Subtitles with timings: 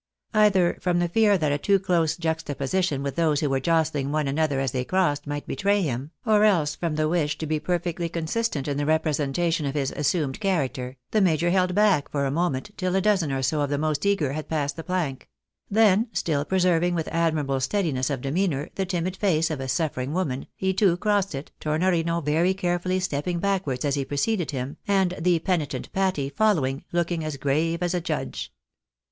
[0.33, 4.27] Either from the fear that a too close juxtaposition with those who were josthng one
[4.27, 8.09] another as they crossed, might betray him, or else from the wish to be perfectly
[8.09, 12.71] consistent in the representation of his assumed character, the major held back for a moment,
[12.77, 15.29] tiU a dozen or so of the most eager had passed the plank;
[15.69, 20.47] then, still preserving with admirable steadiness of demeanour, the timid face of a suffering woman,
[20.55, 25.13] he too crossed it, Tornorino very carefully stepping back wards as he preceded him, and
[25.19, 28.51] the penitent Patty following, looking as grave as a judge.